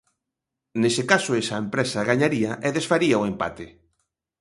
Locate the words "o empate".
3.21-3.65